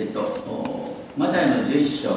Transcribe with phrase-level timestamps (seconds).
[0.00, 0.20] えっと、
[1.16, 2.10] マタイの11章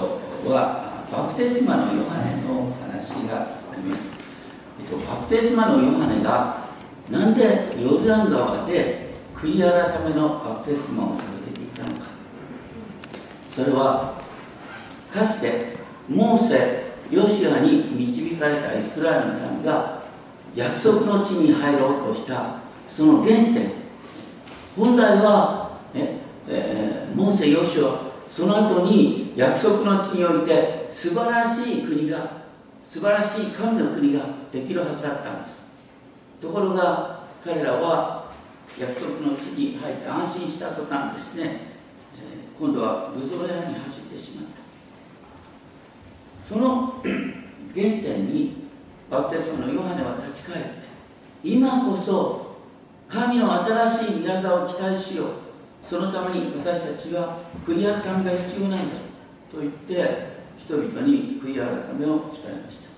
[0.48, 4.14] はバプテスマのヨハネの話があります、
[4.80, 6.68] えっと、バプテスマのヨハネが
[7.10, 12.06] なんでヨルダン川で悔い改めのバプテスマを授けていたのか。
[13.50, 14.14] それは
[15.12, 15.76] かつて
[16.08, 20.04] モーセヨシアに導かれたイスラエルの民が
[20.54, 22.58] 約束の地に入ろうとした
[22.88, 23.72] その原点。
[24.78, 25.61] 本来は、
[27.22, 28.00] モーセヨシュア
[28.32, 32.42] その後に約束の地において素晴らしい国が
[32.84, 35.62] 素晴らしい神の国ができるはずだったんです。
[36.42, 38.32] ところが彼らは
[38.80, 41.60] 約束の地に入って安心した途端ですね、
[42.18, 44.52] え、今度は武装屋に走ってしまった。
[46.50, 47.14] その原
[47.74, 48.64] 点に
[49.10, 50.72] バプテスマのヨハネは立ち返って
[51.44, 52.58] 今こそ
[53.08, 55.28] 神の新しい御業を期待しよう。
[55.88, 58.96] そのために私たちは悔い改めが必要なんだ
[59.52, 61.66] と言って人々に悔い改
[61.98, 62.90] めを伝えました。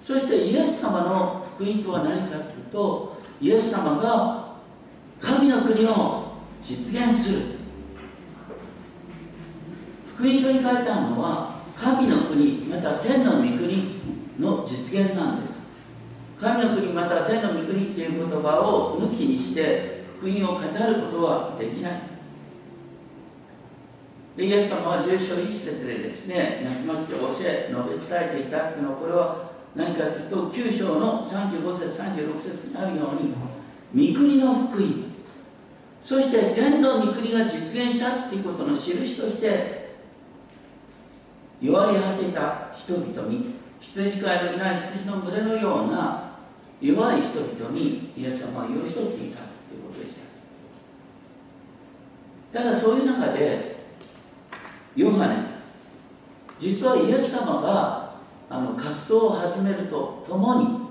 [0.00, 4.56] そしてイエス様の福音とは何かというとイエス様が
[5.20, 7.38] 神の国を実現する。
[10.06, 14.00] 福音書に書いてあるのは神の国また天の御国
[14.38, 15.54] の実現なんです。
[16.40, 19.91] 神の国また天の御国っていう言葉を抜きにして
[20.22, 21.92] 福音を語ることはできない。
[24.36, 35.04] でイエス様は11章1節でですね夏祭りを教え述べ伝えていたっていうのはこれは何かというと9章の35節36節にあるように御国の福音
[36.00, 39.96] そして天の御国が実現したっていうことの印として
[41.60, 46.32] 弱り果てた人々に羊飼いのいない羊の群れのような
[46.80, 49.51] 弱い人々にイエス様は寄り添っていた。
[49.72, 50.16] ということでし
[52.52, 52.58] た。
[52.58, 53.76] ただそういう中で
[54.94, 55.36] ヨハネ
[56.58, 58.14] 実はイエス様が
[58.50, 60.82] あの活動を始めるとともに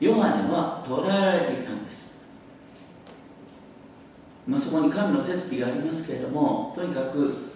[0.00, 1.98] ヨハネは捕らえられていたんです、
[4.46, 7.52] まあ、そこに神の設備がありますけれどもとにかく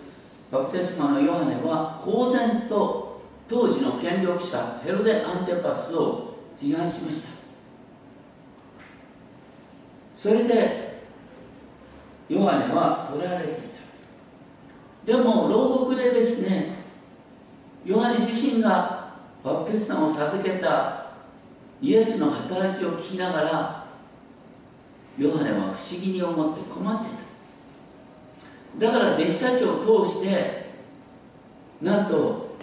[0.50, 7.39] バプテスマのヨハネは公然と当時の権力者ヘロデ・アンテパスを批判しました。
[10.20, 11.00] それで
[12.28, 13.54] ヨハネは捕られてい
[15.06, 15.12] た。
[15.12, 16.74] でも牢獄でですね
[17.86, 21.06] ヨハネ自身がバプテスマを授けた
[21.80, 23.86] イエスの働きを聞きながら
[25.16, 27.10] ヨハネは不思議に思って困ってい
[28.78, 28.86] た。
[28.86, 30.70] だから弟子たちを通して
[31.80, 32.56] なんと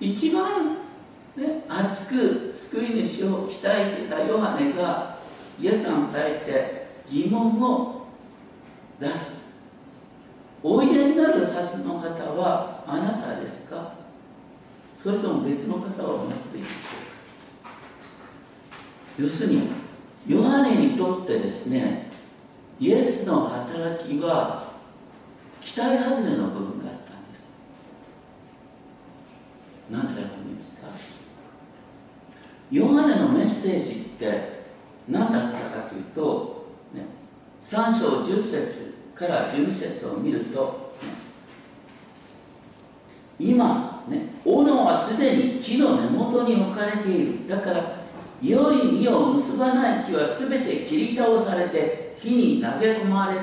[0.00, 0.78] 一番、
[1.36, 5.11] ね、熱く救い主を期待していたヨハネが
[5.60, 8.06] イエス様に対して疑問を
[8.98, 9.42] 出す。
[10.62, 12.08] おいでになるはずの方
[12.38, 13.94] はあなたですか？
[14.94, 16.76] それとも別の方を待つべきでしょ
[17.62, 17.70] うか？
[19.18, 19.68] 要するに
[20.26, 22.10] ヨハネにとってですね
[22.78, 24.70] イエスの働きは
[25.60, 27.42] 期待外れの部分があったんです。
[29.90, 30.86] 何でだと思いますか？
[32.70, 34.51] ヨハネのメッセージって
[35.08, 37.04] 何だったかというと、ね、
[37.62, 41.08] 3章10節から12節を見ると、ね、
[43.38, 47.48] 今、ね、斧はすでに木の根元に置かれている。
[47.48, 48.02] だから
[48.42, 53.40] 良い実を結ばない木は全て切り倒されて火に投げ込まれる。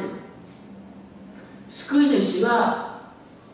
[1.69, 2.99] 救い主は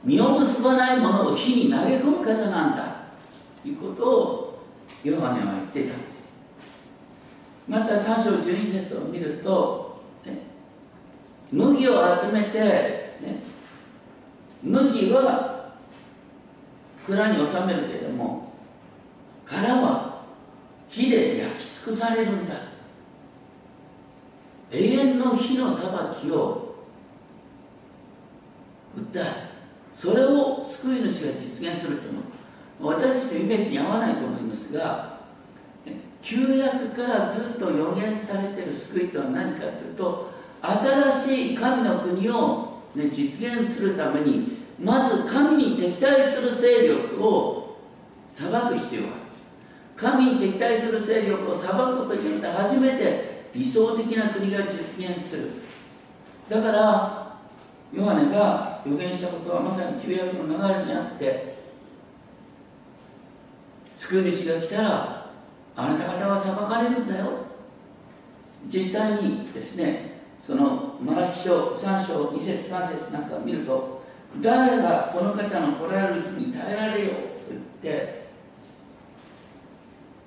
[0.03, 2.95] 実を結ばないものを火に投げ込む方なんだ。
[3.61, 4.63] ということを
[5.03, 6.15] ヨハネは言ってたんです。
[7.68, 10.38] また3章12節を見ると、ね、
[11.52, 12.59] 麦を集めて、
[13.22, 13.42] ね、
[14.64, 15.74] 麦は
[17.06, 18.53] 蔵に収めるけれども
[19.46, 20.24] 殻は
[20.90, 22.76] 火で焼き尽くされるんだ。
[24.72, 25.90] 永遠の火の裁
[26.22, 26.76] きを
[28.97, 29.56] 訴え
[29.96, 35.15] それを救い主が実現すると思う私たちのイメージに合わないと思いますが
[36.25, 47.77] 旧約からずっと予言されてる救いとは何かというと新しい神の国を、ね、実現するためにまず神に敵対する勢力を
[48.27, 49.25] 裁く必要がある。
[49.95, 55.51] 神に敵対する勢力を裁くことによって初めて理想的な国が実現する。
[56.49, 57.37] だから
[57.93, 61.55] ヨハネが予言したことはまさに旧約の流れにあって
[63.95, 65.15] 救い主が来たら
[65.75, 67.25] あなた方は裁かれるんだよ。
[68.67, 74.03] 実際にですねそのマラキ書3章2節3節なんかを見ると
[74.41, 77.17] 誰がこの方の来られる日に耐えられようと
[77.49, 78.25] 言って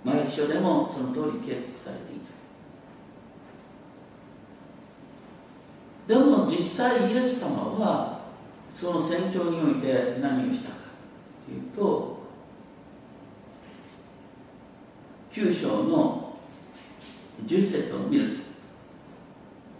[0.04, 2.28] マラキ書でもその通り警告されていた。
[6.08, 7.48] でも実際イエス様
[7.78, 8.20] は
[8.74, 10.76] その宣教において何をしたか
[11.46, 12.17] というと
[15.30, 16.36] 9章の
[17.46, 18.42] 10節を見ると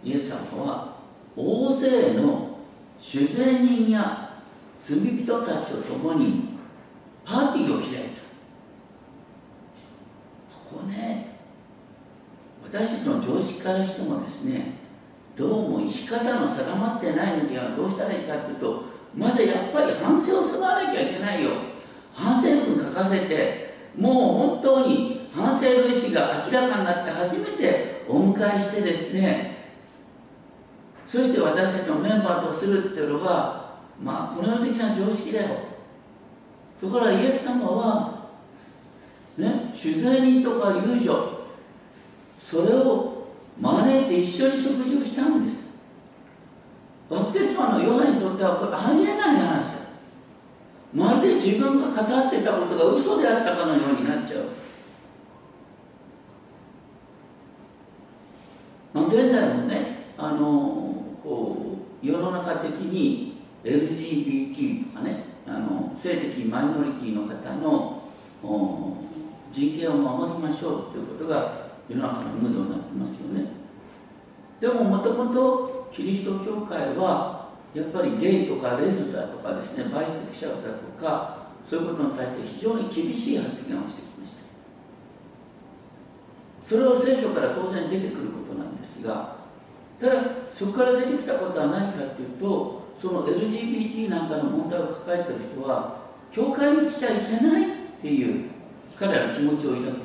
[0.03, 0.99] イエス様は
[1.35, 2.57] 大勢の
[3.01, 4.41] 主税人や
[4.77, 6.49] 罪人たちと共に
[7.25, 8.21] パーティーを開いた。
[10.71, 11.35] ここね
[12.63, 14.73] 私たちの常識からしてもですね
[15.35, 18.83] どうも生き方の定まってないのにはどうしたらいいかというと
[19.15, 21.51] まずやっぱり反省をすわなきゃいけないよ。
[22.13, 29.57] 反省文書かせてもう本当に反省の意思が明らかになって初めてお迎えしてですね
[31.05, 35.49] そして私たちのメンバーとするっていうのがまあこの世的な常識だよ。
[36.79, 38.29] ところがイエス様は
[39.37, 41.39] ね取材人とか遊女
[42.41, 43.27] それを
[43.59, 45.69] 招いて一緒に食事をしたんです。
[47.09, 49.79] バプテスマのヨハにとってはこれありえない話だ。
[50.93, 54.45] まるで自分が語ってたことが嘘であったかのようになっちゃう
[58.93, 61.57] まあ現代もねあのこ
[62.01, 68.03] う世の中的に LGBT とかねあの性的マイノリティの方の
[69.51, 73.45] 人権を守りましょうということが世の中のムードになってますよね。
[74.61, 84.39] でももともとキリスト教会はやっぱりゲイとかレズだとかですねバイセクシャルだとかそういうことに対して非常に厳しい発言をしてきました。
[86.63, 89.37] それは聖書から当然出てくることなんですが
[89.99, 95.99] ただそこから出てきたことは何かっていうとその LGBT なんかの問題を抱えてる人は
[96.31, 97.67] 教会に来ちゃいけないっ
[98.01, 98.49] ていう
[98.97, 99.95] 彼らの気持ちを抱くようになっ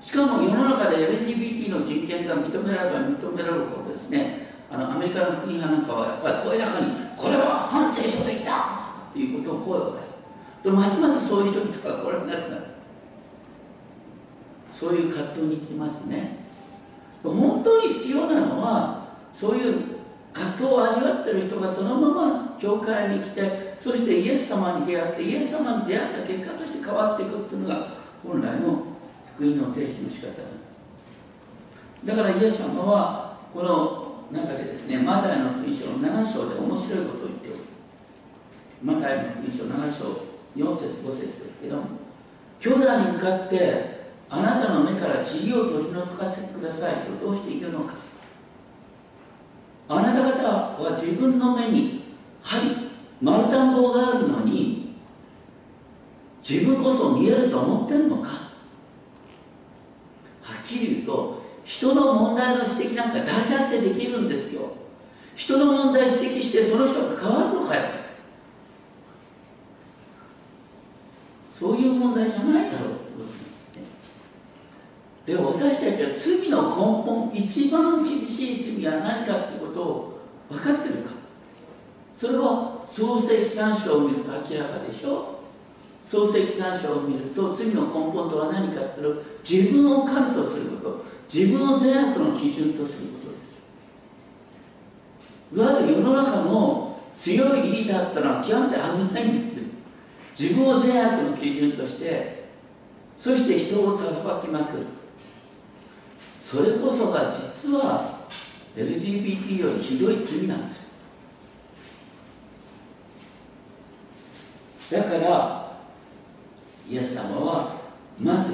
[0.00, 0.06] た。
[0.06, 6.86] しかも世の中で LGBT の人権が認められば認められるほどですねあのアメリカの福音派なんかはやっぱり声高に
[7.16, 8.94] これは反聖書的だ!
[9.10, 10.14] っていうことを声を出す。
[10.64, 12.64] でますますそういう人々が来られなくなる。
[14.78, 16.43] そういう葛藤に来ますね。
[18.64, 19.94] はそういう
[20.32, 27.88] 葛藤を味わってる人がそのまま教会に来てそしてイエス様に出会ってイエス様に出会った結果として変わっていくっていうのが
[28.22, 28.82] 本来の
[29.36, 30.32] 福音の提示の仕方
[32.04, 32.16] だ。
[32.16, 37.58] からイエス様はこの中でですねマタイの福音書の7章で面白いことを言っておる。
[38.82, 41.82] マタイの福音書7章4節5節ですけども
[42.60, 47.94] 兄弟に向かってあなたの目から塵を取り除かせてくださいとどうして言うのか。
[49.98, 52.04] あなた方は自分の目に
[52.42, 52.70] 針
[53.20, 54.96] 丸太んぼがあるのに
[56.46, 58.28] 自分こそ見えると思ってるのか？
[60.42, 64.72] はっきり言うと人の問題の指摘なんか誰だってできるんですよ。
[65.34, 67.82] 人の問題指摘してその人が変わるのかよ。
[71.58, 72.94] そういう問題じゃないだろうっ
[75.24, 81.10] てことで私たちは罪の根本一番厳しい罪は何かってことを分かってるか。
[82.14, 85.34] それは創世記3章を見ると明らかでしょ。
[86.06, 91.04] 創世記3章を見ると罪の根本とは何かっていうと自分を神とすること。
[91.32, 93.56] 自分を善悪の基準とすることです。
[95.56, 98.82] いわゆる世の中の強いリーダーってのは極めて危
[99.14, 99.64] ないんですよ。
[100.38, 102.44] 自分を善悪の基準として
[103.16, 104.06] そして人を裁
[104.42, 104.84] きまくる。
[106.42, 108.13] それこそが実は
[108.76, 110.84] LGBT よりひどい罪なんです。
[114.90, 115.78] だから
[116.88, 117.80] イエス様は
[118.18, 118.52] まず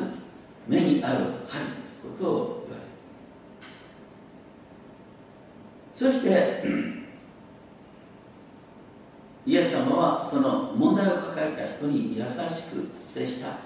[0.68, 1.64] 目にある針
[2.00, 2.84] ということを言われ
[6.12, 6.12] る。
[6.12, 6.62] そして
[9.46, 13.56] イエス様はその問題を抱えた人に優しく接した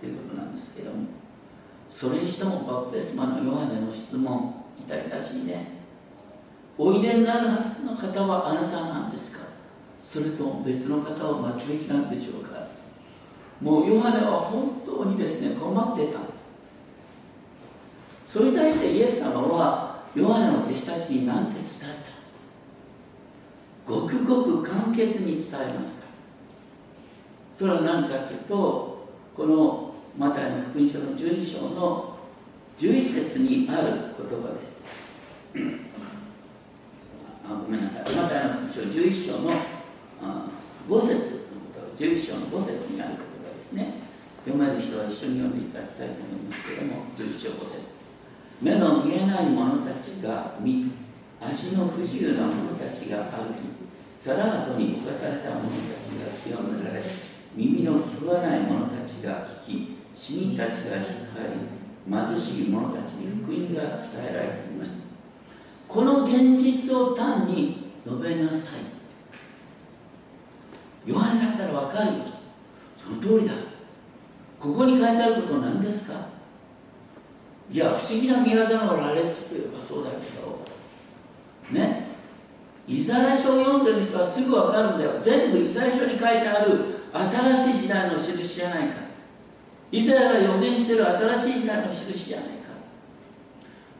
[0.00, 1.06] ということなんですけども
[1.90, 5.83] それにしてもバプテスマのヨハネの質問痛々しいね。
[6.76, 9.44] おいでになるはずの方はあなたなんですか？
[10.02, 12.68] それとも別の方を待つべきなんでしょうか？
[13.60, 16.18] もうヨハネは本当にですね困ってた。
[18.26, 21.92] それに対してイエス様はヨハネの弟子たちに何て伝え
[23.86, 23.92] た？
[23.92, 26.04] ごくごく簡潔に伝えました。
[27.54, 32.18] それは何かというとこのマタイの福音書の12章の
[32.78, 34.74] 11節にある言葉です。
[37.44, 38.16] あごめんなさい。
[38.16, 44.00] マタイの福音書11章の5節のこと11章の5節にある言葉ですね
[44.46, 47.84] 読める人は一緒に読んでいただきたいと思いますけれども11章5節。
[48.62, 50.90] 目の見えない者たちが見
[51.40, 53.68] 足の不自由な者たちが歩き
[54.20, 57.02] ザラートに侵された者たちが清められ
[57.54, 65.13] 耳の聞こえない者たちが聞き死人たちが引っ張り貧しい者たちに福音が伝えられています。
[65.94, 68.72] この現実を単に述べなさ
[71.06, 71.08] い。
[71.08, 72.12] ヨハネだったら分かるよ。
[73.00, 73.54] その通りだ。
[74.58, 76.26] ここに書いてあることは何ですか？
[77.70, 80.64] いや不思議な見業の羅列といえばそうだけど。
[81.70, 82.08] ね？
[82.88, 85.12] イザヤ書を読んでる人はすぐ分かるんだよ。
[85.20, 86.86] 全部イザヤ書に書いてある。
[87.12, 88.96] 新しい時代の印じゃないか。
[89.92, 92.52] イザヤが予言してる新しい時代の印じゃないか。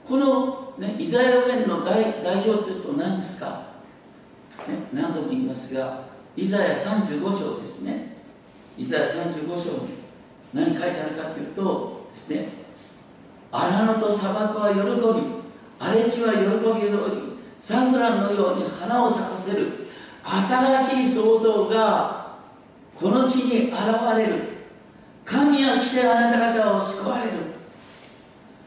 [0.08, 3.46] この、ね、イザヤ予言の代表というと何ですか、
[4.66, 6.02] ね、何度も言いますが
[6.36, 8.16] イザヤ35章ですね。
[8.76, 10.04] イザヤ35章に
[10.52, 12.48] 何書いてあるかというとですね
[13.52, 15.44] 荒野と砂漠は喜び
[15.78, 19.86] 荒れ地は喜びをりサンフランのように花を咲かせる
[20.24, 22.38] 新しい創造が
[22.96, 23.76] この地に現
[24.16, 24.54] れる。
[25.24, 27.30] 神は来てあなた方を救われる。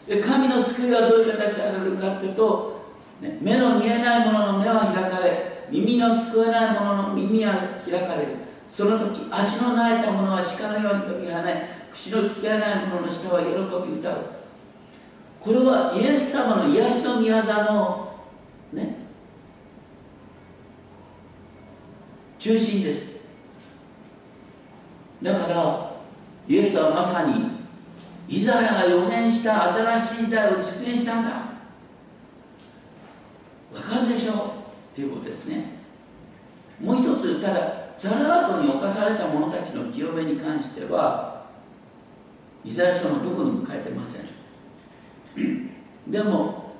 [0.07, 2.81] で神の救いはどういう形であるかというと、
[3.21, 7.53] ね、目の見えないものの目は開かれ耳の聞こえないものの耳は
[7.85, 8.27] 開かれる。
[8.69, 13.47] その時足の慣れたものは鹿のように飛び跳ね口の聞こえないものの下は喜
[13.91, 14.13] び歌う。
[15.41, 18.13] これはイエス様の癒しの御業の
[18.73, 18.95] ね
[22.39, 23.17] 中心です。
[25.21, 25.91] だから
[26.47, 27.56] イエスはまさに
[28.27, 31.29] イザヤが予言した新しい時代を実現したんだ。
[33.73, 34.35] わかるでしょう？
[34.35, 34.39] っ
[34.95, 35.77] ていうことですね。
[36.81, 41.45] もう一つただザラートに侵された者たちの清めに関しては
[42.63, 44.27] イザヤ書のどこにも書いてません。
[46.07, 46.73] でも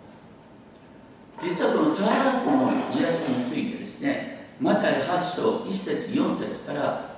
[1.39, 7.16] 実はこのザラートの癒しについてですねマタイ8章1節4節から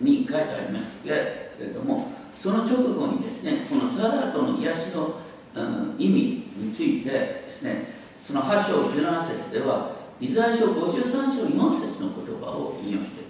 [0.00, 1.02] に書いてあります。
[1.02, 5.14] けれどもその直後にですねこのザラートの癒しの、
[5.54, 7.86] うん、意味についてですね
[8.22, 13.26] その8章17節ではイザヤ書53章4節の言葉を引用してい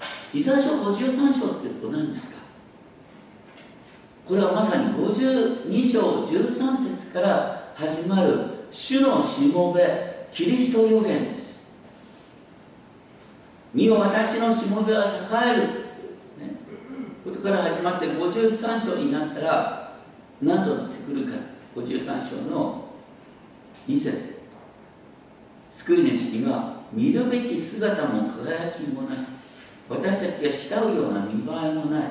[0.00, 0.36] ます。
[0.36, 2.42] イザヤ書53章っていうと何ですか？
[4.26, 8.38] これはまさに52章13節から始まる
[8.70, 11.58] 主のしもべキリスト予言です。
[13.74, 15.08] 身を私のしもべは栄
[15.50, 15.81] える。
[17.24, 19.92] ことから始まって53章になったら
[20.40, 21.32] 何となってくるか。
[21.76, 22.84] 53章の
[23.88, 24.42] 2節。
[25.70, 29.18] 救い主には見るべき姿も輝きもない。
[29.88, 32.02] 私たちが慕うような見栄えもない。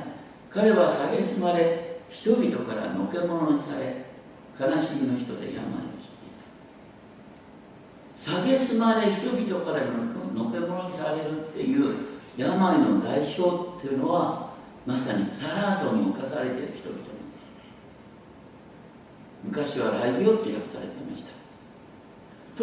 [0.49, 4.05] 彼は蔑まれ人々からのけ者にされ
[4.59, 5.67] 悲しみの人で病を
[5.99, 6.33] 知ってい
[8.17, 8.31] た。
[8.43, 11.95] 蔑まれ人々からのけ者にされるっていう
[12.35, 14.40] 病の代表っていうのは
[14.85, 16.99] まさにザラートに侵されている人々
[19.43, 21.31] 昔は雷病って訳されていました。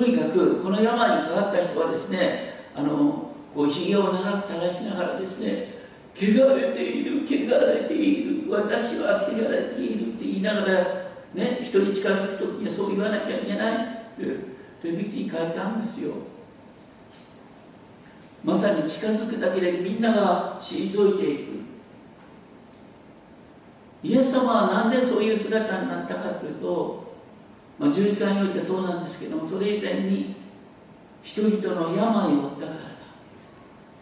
[0.01, 5.75] とにかくこの病にかかった人はですねあのこうひげを長く垂らしながらですね
[6.15, 10.65] 汚れている汚れている私は汚れているって言いながら
[11.35, 13.75] ね人に近づく時にはそう言わなきゃいけない。
[13.75, 16.13] って手引きに書いたんですよ。
[18.45, 21.68] まさに近づくだけでみんなが退いていく。
[24.03, 27.15] イエス様は何でそういう姿になったかというと、
[27.79, 30.37] まあ、十字架においてそうなんですけどもそれ以前に
[31.23, 32.79] 人々の病を負ったからだ。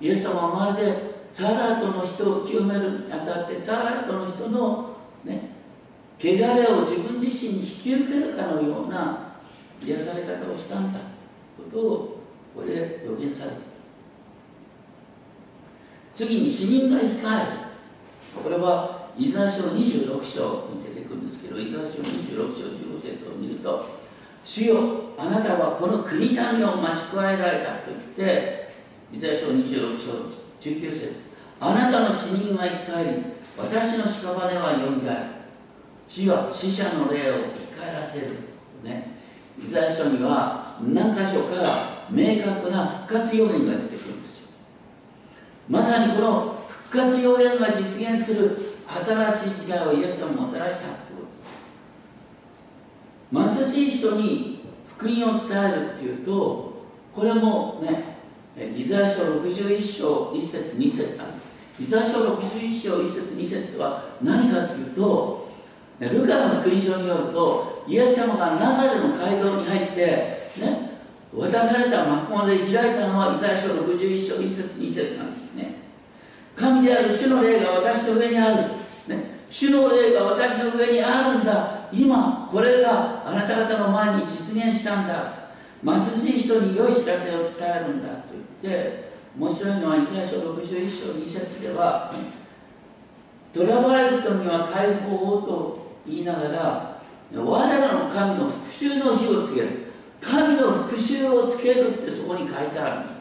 [0.00, 5.50] イエス様はまるでザラートの人を清めるにあたってザラートの人のね
[6.19, 9.35] 汚れを自分自身に引き受けるかのような
[9.83, 11.00] 癒され方をしたんだ
[11.57, 12.21] ということを
[12.55, 13.65] ここで予言されている。
[16.15, 17.47] 次に死人が生き返る。
[18.43, 23.87] これはイザヤ書26章に出てくるんですけど、イザヤ書26章15節を見ると、
[24.44, 24.76] 主よ
[25.18, 28.75] あなたはこの国民を増し加えられたと言って、
[29.12, 30.12] イザヤ書26章
[30.61, 31.26] 19節
[31.58, 33.11] あなたの死人は生き返り、
[33.56, 35.25] 私の屍はよみがえる。
[36.06, 38.26] 地は死者の霊を生き返らせる。
[38.85, 39.16] ね、
[39.61, 44.49] イザヤ書には何箇所か明確な復活予言が出てくるんですよ。
[45.68, 51.23] まさにこの復活予言が実現する新しい時代をイエス様もたらしたってこ
[53.31, 53.66] とです。
[53.66, 54.64] 貧しい人に
[54.97, 58.16] 福音を伝えるっていうとこれもね
[58.76, 61.25] イザヤ書61章1節2節な。
[61.25, 61.43] んで
[61.78, 65.47] すイザヤ書61章1節2節は何かというと
[66.00, 69.97] ルカの福音書によるとイエス様がナザレの街道に入って
[70.61, 70.97] ね
[71.35, 75.36] 渡された幕物で開いたのはイザヤ書61章1節2節なんです。
[76.56, 78.62] 神である主の霊が私の上にある、
[79.08, 81.88] ね、主の霊が私の上にあるんだ。
[81.92, 85.46] 今これがあなた方の前に実現したんだ。
[85.84, 88.08] 貧しい人に良い知らせを伝えるんだ。
[88.08, 88.32] と
[88.62, 92.12] 言って面白いのはイザヤ書61章2節では
[93.54, 97.02] 囚われる人には解放をと言いながら
[97.34, 99.68] 我らの神の復讐の日をつける。
[100.20, 103.15] 神の復讐をつけるってそこに書いてあるんです。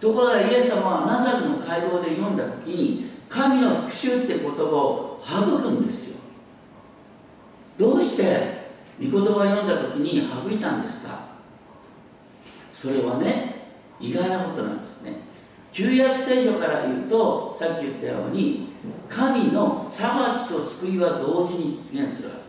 [0.00, 6.16] ところがイエス様はナザルの会合で読んだ時に神の復讐って言葉を省くんですよ。
[7.76, 8.68] どうして
[9.00, 11.28] 御言葉を読んだ時に省いたんですか？
[12.72, 13.66] それはね
[14.00, 15.16] 意外なことなんですね。
[15.72, 18.68] 旧約聖書から言うとさっき言ったように
[19.08, 22.40] 神の裁きと救いは同時に実現するはず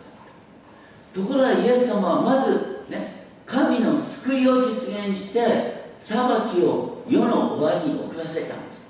[1.16, 1.22] だ。
[1.22, 6.18] ところがイエス様はまずね神の救いを実現して裁
[6.54, 8.84] きを世の終わりに遅らせたんです。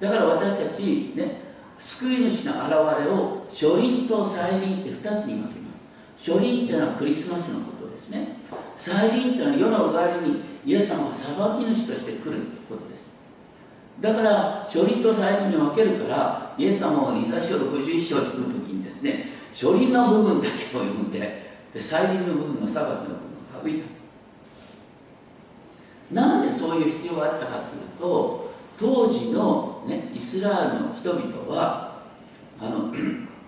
[0.00, 1.42] だから私たちね
[1.78, 2.70] 救い主の現
[3.04, 5.84] れを初輪と再臨って2つに分けます。
[6.18, 8.38] 初輪っていうのはクリスマスのことですね。
[8.76, 13.04] 再臨っていうのは世の終わりにイエス様が裁き主として来るってことです。
[14.00, 23.95] だから初輪と再臨に分けるからイエス様をイザ書61章に来るときにですね初輪の部分だけを読んでで再臨の部分の裁きの部分を省いた。
[26.56, 32.02] そういう必要があったかというと当時の、ね、イスラエルの人々は
[32.60, 32.92] あの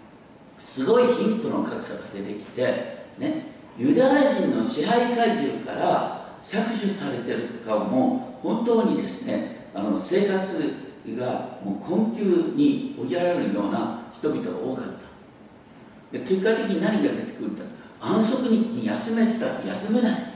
[0.58, 3.46] すごい貧富の格差が出てきて、ね、
[3.78, 10.74] ユダヤ人の支配階級から搾取されてるとかも本当にですねあの生活
[11.16, 16.18] がもう困窮に追いやられるような人々が多かった。
[16.18, 17.64] で結果的に何が出てくるんだ。
[18.00, 20.27] 安息日に休めてたら休めない。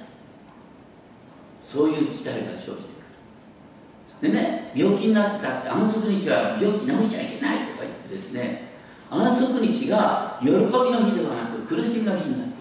[1.72, 2.72] そういう事態が生じて
[4.20, 4.32] くる。
[4.32, 8.72] でね病気になってたって安息日は病気治しちゃいけないとか言ってですね
[9.10, 10.66] 安息日が喜びの
[11.04, 12.54] 日ではなく苦しみの日になって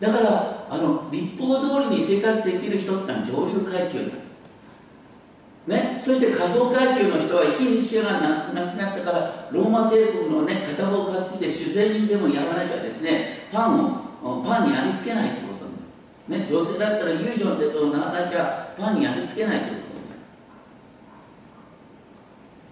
[0.00, 0.12] くる。
[0.12, 4.26] だからあの立法通りに生活できる人ってのは上流階級だ
[5.66, 13.84] ね、そして仮想階級の人は生きる必要がなくなったからローマ帝国の、ね、片棒を担いで主税人でもやらなきゃですねパン
[14.22, 15.45] をパンにありつけないと、
[16.28, 19.76] ね、女性だったら友情でとをならなきゃパンにありつけないというこ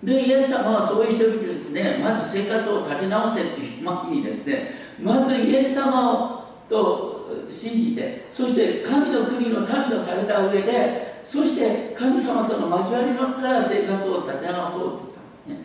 [0.02, 0.06] と。
[0.06, 4.74] でイエス様はそういう人々ですねまず生活を立て直せっていう 前にですね。
[5.00, 15.56] まずイエス様と信じてそして神の国の民とされた上でそして神様との交わりの中から生活を立て直そうと言ったんですね。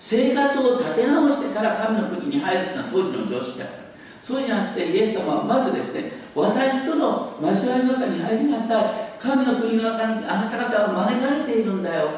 [0.00, 3.74] 生活を立て直してから神の国に入るというのは当時の常識だった。
[4.22, 8.84] そうじゃなくてイエス様はまずですね私との交わりの中に入りなさい。
[9.20, 12.10] 神の国の中にあなた方は招かれているんだよ。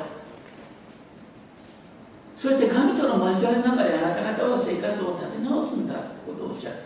[2.37, 6.79] そして神との交わりの中であなた方は生活を立て直すんだってことをおっしゃった。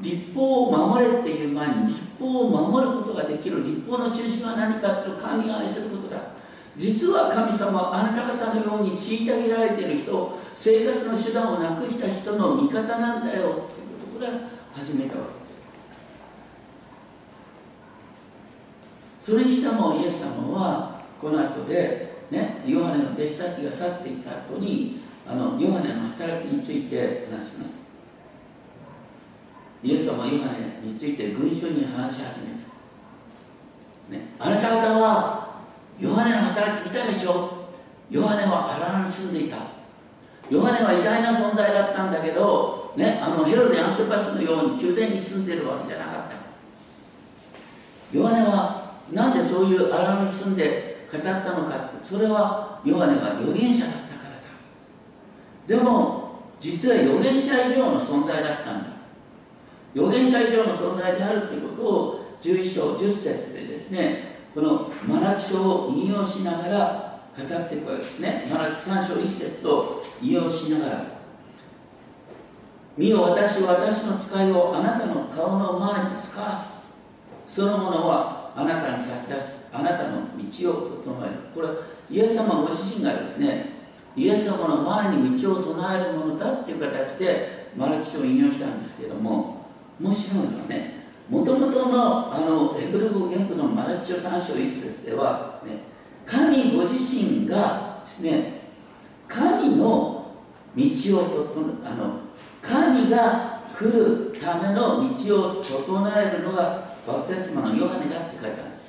[0.00, 6.20] 立法を守れっていう前に立法を守ることができる立法の中心は何かというと神が愛することだ。
[6.76, 13.66] 実は神様はあなた方のように虐げられている人生活の手段をなくした人の味方なんだよ
[14.20, 14.32] から
[14.74, 15.30] 始めたわけ
[19.22, 27.80] ですそれにしてもイエス様はこの後でねヨハネの弟子たちが去っていった後にあのヨハネの働きについて話します。
[29.82, 32.48] イエス様はヨハネについて群衆に話し始め
[34.18, 35.62] た、ね、あなた方は
[35.98, 37.50] ヨハネの働き見たでしょ？
[38.10, 39.56] ヨハネは荒野に住んでいた。
[40.50, 46.14] ヨハネは偉大な存在だったんだけどね、あのヘロデ・アンテパスのように宮殿に住んでるわけじゃなかっ
[48.12, 48.16] た。
[48.16, 55.76] ヨハネはなんでそういう荒野に住んで語ったのかってそれはヨハネが預言者だったからだ。
[55.76, 58.90] でも実は預言者以上の存在だったんだ。
[59.94, 68.48] 預言者以上の存在であるということを11章10節でですねこのマラキ書を引用しながら語っていくわけですね。
[68.50, 71.19] マラキ3章1節を引用しながら。
[73.00, 76.78] 見よ私は私の使いをあなたの顔の前に使わす。
[77.48, 79.60] そのものはあなたに先立つ。
[79.72, 81.34] あなたの道を整える。
[81.54, 81.68] これ
[82.14, 83.70] イエス様ご自身がですね
[84.14, 89.64] イエス様の前に道を備えるものだっていう形でマラキ書を引用したんですけども
[89.98, 95.72] 面白いのはねもともとのあのヘブル語原文のマルチョ3章1節では、ね、
[96.26, 98.60] 神ご自身がですね
[99.26, 100.34] 神の
[100.76, 100.82] 道
[101.20, 102.19] を整あの
[102.62, 108.82] 神が来るための道を整えるのがバプテスマのヨハネだって書いてあるんです。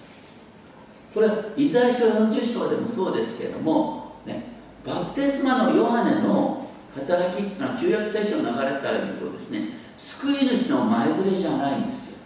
[1.13, 4.43] これイザヤ書40章でもそうですけれども、ね、
[4.85, 12.17] バプテスマのヨハネの働きっていうのは旧約聖書の流れから言うとですね救い主の前触れじゃないんですよ。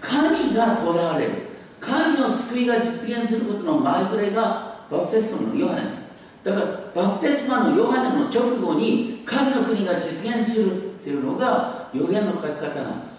[0.00, 1.32] 神が来られる。
[1.80, 6.44] 神の救いが実現することの前触れがバプテスマのヨハネなんです。
[6.44, 13.16] だからバプテスマのヨハネの直後に神の国が実現するっていうのが予言の書き方なんです。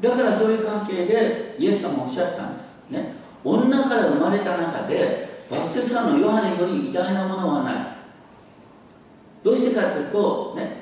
[0.00, 3.16] だからそういう関係でイエス様おっしゃったんですね。
[3.42, 7.74] 女から生まれた中でバプテスマのヨハネより偉大なものはない。
[9.42, 10.76] どうしてかというとね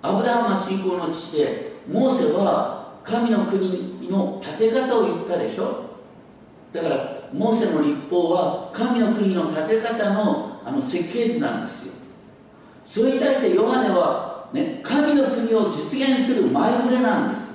[0.00, 5.86] アブラハムは信仰の父でモーセは神の国の建て方を言ったでしょ。
[6.72, 11.92] だからモーセの立法は神の国の建て方のあの設計図なんですよ。
[12.86, 17.54] それに対してヨハネは、ね、神の国を実現する前触れなんです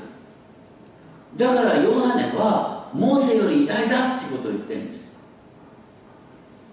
[1.38, 5.10] だからヨハネはモーセより偉大だってことを言ってるんです。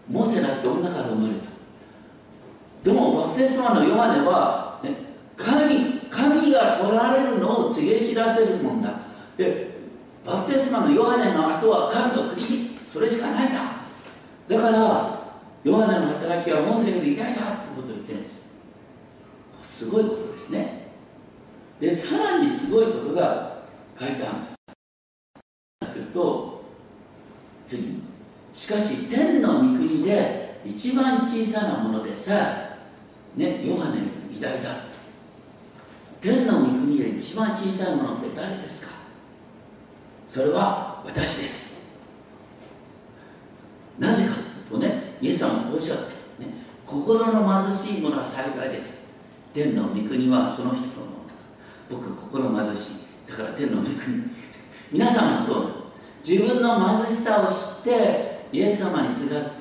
[0.08, 1.46] モーセだって女から生まれた。
[2.82, 4.94] でもバプテスマのヨハネは、ね、
[5.36, 8.92] 神神が来られるのを告げ知らせるもんだ。
[9.36, 9.76] で
[10.24, 13.60] バプテスマのヨハネの後は神の国それしかないんだ。
[14.48, 15.15] だから
[15.66, 17.40] ヨハネの働きはモーセより偉大だって
[17.74, 18.28] ことを言ってるんで
[19.64, 19.78] す。
[19.78, 20.86] すごいことですね。
[21.80, 23.64] でさらにすごいことが
[23.98, 24.50] 書いてあるんで
[25.90, 25.92] す。
[25.92, 26.62] というと
[27.66, 28.00] 次
[28.54, 32.78] しかし天の御国で一番小さなものでさえ
[33.34, 34.70] ねヨハネより偉大だ
[36.20, 38.92] 天の御国で一番小さいものって誰ですか？
[40.28, 41.76] それは私です。
[43.98, 44.35] なぜか
[45.38, 46.04] というとねイエス様こうおっしゃって、
[46.44, 46.52] ね、
[46.86, 49.16] 心の貧しい者は幸いです。
[49.52, 51.30] 天の御国はその人のもの
[51.90, 53.30] 僕心貧しい。
[53.30, 53.96] だから天の御国。
[54.92, 55.82] 皆さんもそうなんで
[56.24, 56.32] す。
[56.32, 59.56] 自分の貧しさを知ってイエス様にすがってる。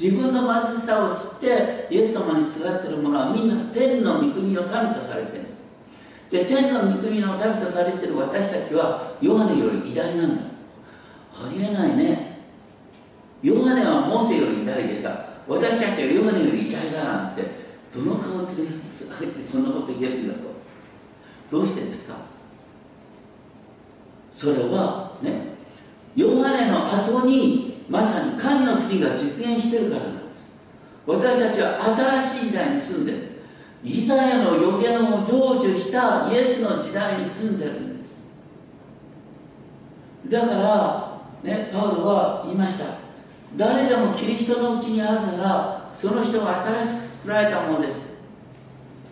[0.00, 5.42] 自分の貧しさを知ってイエス様にすがってる者はみんな天の御国の民とされてる。
[5.42, 5.54] んです
[6.30, 10.42] で天の御国の民とされてる私たちはヨハネより偉大なんだ。
[11.36, 12.23] ありえないね。
[13.44, 17.42] ヨハネはモーセより偉大でさ私たちはヨハネより偉大だなんて
[17.94, 18.72] どの顔つれ上げ
[19.32, 20.40] てそんなこと言えるんだと
[21.50, 22.16] どうしてですか？
[24.32, 25.54] それはね
[26.16, 30.50] ヨハネの後にまさに神の国が実現してるからなんです。
[31.06, 31.84] 私たちは
[32.22, 33.34] 新しい時代に住んでるんです。
[33.84, 38.24] イザヤの予言を成就したイエスの時代に住んでるんです。
[40.30, 43.03] だからねパウロは言いました。
[43.56, 48.00] 誰でもキリストのうちにあるならその人が新しく作られたものです。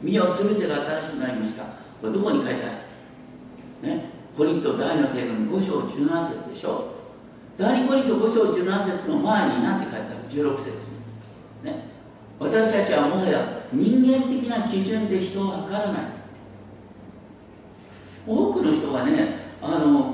[0.03, 1.65] 身を全てが新しくなりました。
[2.01, 2.83] これどこに書いてあ
[3.87, 3.89] る？
[3.89, 4.05] ね？
[4.37, 6.93] コリント第の手紙5章17節でしょ
[7.57, 10.71] 第2コリント5章17節の前に何て書いてある？16節。
[11.63, 11.85] ね？
[12.41, 16.03] 私たちはもはや人間的な基準で人を測らない。
[18.27, 19.29] 多くの人がね
[19.61, 20.12] あの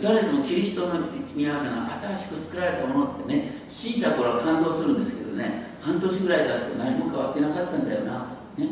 [0.00, 0.86] 誰でもキリスト
[1.34, 8.68] にあるのは新しく作られたものってね強いた頃は感動するんですけどね半年ぐらい出すと何も変わってなかったんだよなね。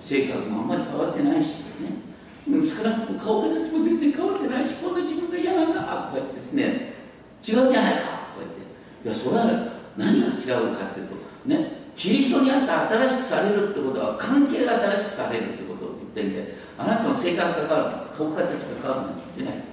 [0.00, 2.06] 性格もあんまり変わってないしね。
[2.46, 6.94] 少なくとも顔形も全然変わってないしこんな自分が嫌なんだこうやってですね。
[7.42, 8.00] 違うじゃないか
[8.34, 9.08] こうやって。
[9.08, 11.14] いやそれは何が違うかっていうと
[11.46, 18.44] ねキリストにあって新しくされるってことは関係が新しくされるってことを言ってんであなたの性格が変わる顔形が
[18.82, 19.64] 変わるんて言ってない。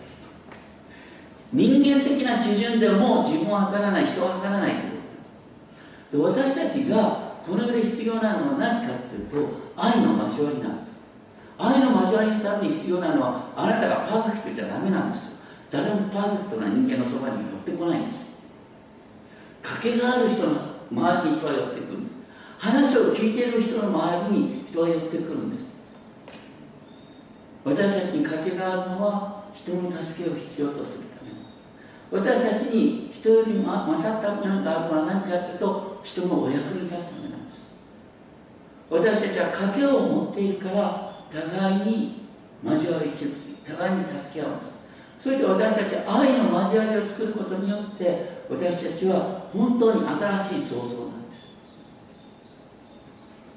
[1.53, 4.87] 人間的な基準でも自分を測らない人を測らないってこ
[6.11, 6.47] となんです。
[6.47, 9.37] で私たちがこの世で必要なのは何かっていうと
[9.75, 10.93] 愛の交わりなんです。
[11.59, 15.33] 愛の交わりのために必要なのはあなたがパーフェクトじゃダメなんです。
[15.69, 18.25] 誰もパーフェクトな人間のそばには寄ってこないんです。
[19.61, 20.57] 賭けがある人の
[20.91, 22.15] 周りに人は寄ってくるんです。
[22.57, 25.73] 話を聞いている人の周りに人は寄ってくるんです。
[27.63, 31.31] 私たちに賭けがあるのは人の助けを必要とするため
[32.11, 37.63] 私たちに人より勝ったものがあるのは何かというと人のお役に立つためなんです。
[38.89, 42.27] 私たちは賭けを持っているから互いに
[42.63, 44.73] 交わり気づき互いに助け合うんです。
[45.23, 51.53] それで私たちは愛の交わりを作ることによって私たちは本当に新しい創造なんです。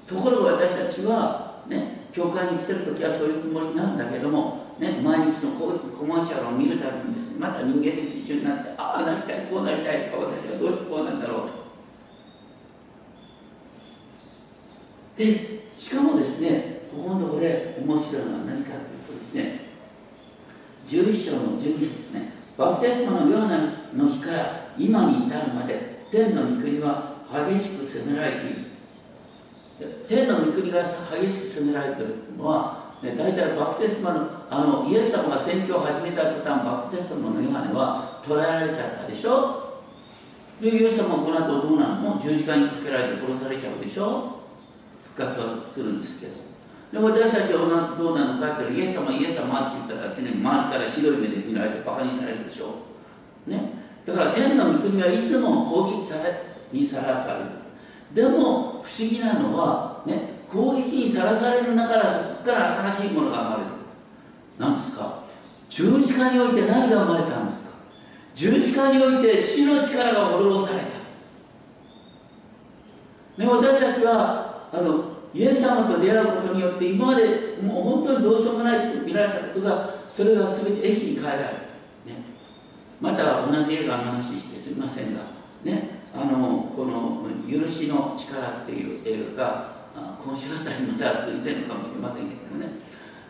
[0.07, 11.57] ところが私たちはね教会に来てる時はそういうつもりなんだけどもね、毎日のこうコマーシャルを見るたびにですねまた人間的基準になってああなりたいこうなりたいとか私はどうしてこうなんだろうと。
[15.17, 19.61] でしかもですねここのところで面白いのは何かというとですね
[20.89, 22.33] 11章の12節ですね。
[22.59, 27.17] バプテスマのヨハナの日から今に至るまで天の御国は
[27.51, 28.57] 激しく責められている。
[30.09, 39.83] 天の御国が激しく責められているというのは、ね、大体バプテスマのあのイエス様が宣教を始めた途端バプテスマのヨハネは捕らえられちゃったでしょ？
[40.61, 42.19] でイエス様はこの後どうなるの？
[42.19, 44.41] 十字架にかけられて殺されちゃうでしょ？
[45.15, 46.33] 復活はするんですけど。
[46.93, 52.77] で私たちはどうなのかってイエス様イエス様って言ったら常に周りから白い目で見られてバカにされるでしょ？
[53.47, 53.85] ね？
[54.07, 56.33] だから天の御国はいつも攻撃され
[56.73, 57.47] にさらされる。
[58.15, 60.36] でも不思議なのはね？
[60.53, 63.69] 攻撃にさらされる中からそこから新しいものが生まれる。
[64.59, 65.25] 何ですか？
[65.69, 67.71] 十字架において何が生まれたんですか？
[68.35, 70.87] 十字架において死の力が滅ぼされた、
[73.45, 81.49] ね、私たちはあのイエス様と出会うことによって今までもう本当にどうしようもないと見られたことがそれが全て駅に変えられる、
[82.07, 82.23] ね、
[83.01, 85.21] また同じ映画の話してすみませんが
[85.65, 85.97] ね。
[86.19, 89.76] あのこの「許しの力」っていう映画が
[90.27, 92.83] 今週あたりまた続いてるのかもしれませんけどもね。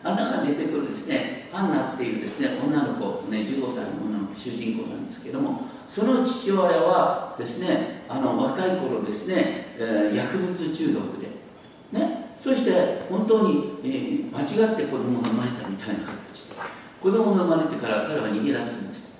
[0.03, 11.27] あの中に出てくるですねハンナっていうですね女の子、ね、15歳の女の子主人公なんですけどもその父親はですねあの若い頃ですね、えー、薬物中毒で
[11.91, 16.55] ね、そして本当に、えー、間違って子供が生まれたみたいな形で
[17.01, 19.13] 子供が生まれてから彼は逃げ出すんです。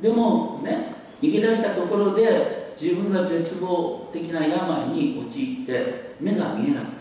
[0.00, 6.97] でもね逃げ出したところで自分が絶望的な病に陥って目が見えなく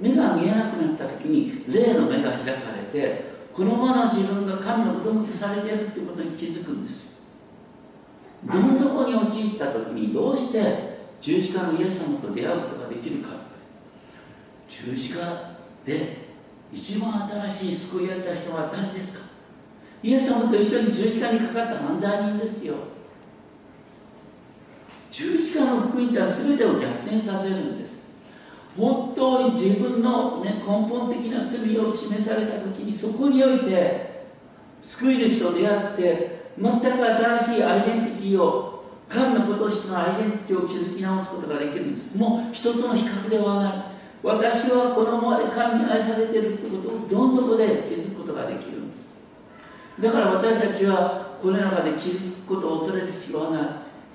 [0.00, 7.10] 目が見えなくなった時に霊の目が開かれてこのまま自分が神の子供とされているということに気づくんです。
[8.44, 13.28] どん底に陥った時にどうして十字架のイエス様と出会うことができるか。
[14.68, 15.20] 十字架
[15.84, 16.30] で
[16.72, 19.24] 一番新しい救いを得た人は誰ですか？
[20.02, 22.74] イエス様と一緒に十字架にかかった犯罪人ですよ。
[25.10, 27.79] 十字架の福音とは全てを逆転させるんです。
[28.76, 34.26] 本当に自分の、ね、根本的な罪を示された時にそこにおいて
[34.82, 42.16] 救い主と出会って全く新しいアイデンティティを神の子としてのアイデンティティを築き直すことができるんです。
[42.16, 43.74] もう一つの比較ではない。
[44.22, 48.80] 私はこのままで神に愛されてるということをどん底で気づくことができる。
[50.00, 53.62] だから私たちはこの中で傷つくことを恐れる必要はない。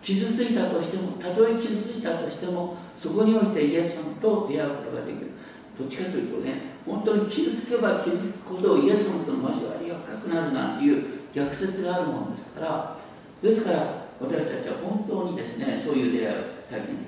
[0.02, 5.32] 傷ついたとしてもたとえ傷ついたとしてもそこにおいてイエス様と出会うことができる。
[5.78, 12.98] どっちかというとね本当に傷つけば傷つくほどイエス様との交わりが深くなるなんていう逆説があるものですから
[13.42, 17.06] ですから私たちは本当にですねそういう出会いを体験で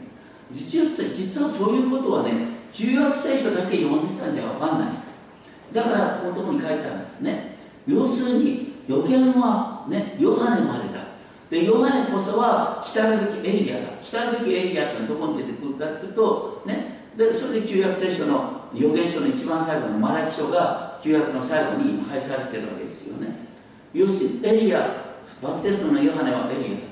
[0.59, 0.97] きる。
[0.97, 2.31] 実は実はそういうことはね
[2.73, 5.07] 旧約聖書だけ読んでたんじゃ分かんないんです
[5.73, 7.57] だからこのとこに書いてあるんですね。
[7.87, 10.86] 要するに予言はねヨハネまで
[11.49, 13.87] でヨハネこそは来たるべきエリアだ。
[14.03, 16.97] 来たるべきエリアってのはどこに出てくるかっていうとね。
[17.15, 23.47] でそれで旧約聖書の予言書の一番最後のマラキ書が旧約の最後に配されてるわけですよね。
[23.93, 26.83] 要するにエリアバプテスマのヨハネはエリ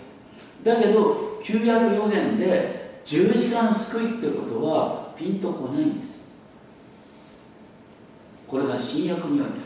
[0.64, 0.76] アだ。
[0.78, 6.16] だけど旧約予言で十字架の救いってことはピンとこないんです。
[8.48, 9.64] これが新約において明らか。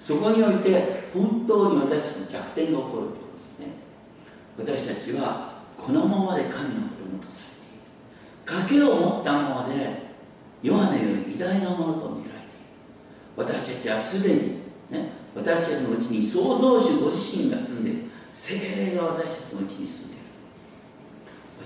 [0.00, 3.23] そこにおいて本当に私たちの逆転が起こる
[4.56, 7.40] 私たちはこのままで神の子供とさ
[8.46, 8.66] れている。
[8.66, 10.04] 賭けを持ったままで
[10.62, 13.36] ヨハネより偉大なものと見られている。
[13.36, 14.40] 私たちはすでに、
[14.90, 20.24] ね、私たちのうちに創造主ご自身が住んでいる精霊が私たちのうちに住んでいる。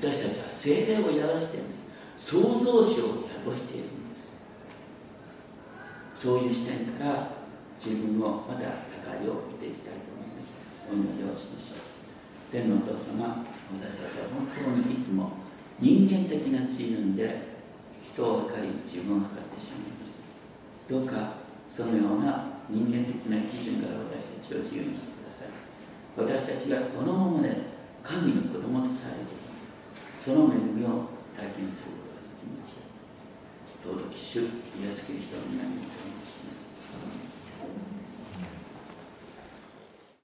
[0.01, 1.65] 私たちは精霊をやられている。
[1.67, 4.35] んです創造主を宿しているんです。
[6.17, 7.31] そういう視点から
[7.79, 10.55] 自分をまた高いを見ていきたいと思います。
[10.91, 11.88] お祈りをしましょう。
[12.51, 13.45] 天のお父様
[13.77, 14.49] 私たちは本
[14.83, 15.33] 当にいつも
[15.79, 17.59] 人間的な基準で
[18.13, 20.19] 人を測り自分を測ってしまいます
[20.89, 21.35] どうか
[21.69, 25.49] そのような人間的な基準から私たちを自由にしてください。
[26.17, 27.57] 私たちがこのままで
[28.03, 29.37] 神の子供とされて
[30.19, 32.09] その恵みを体験すること
[33.89, 34.45] 尊き主イ
[34.85, 35.89] エス・キリストの皆に